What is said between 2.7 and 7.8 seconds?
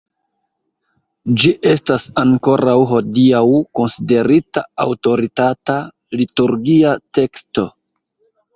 hodiaŭ konsiderita aŭtoritata liturgia teksto.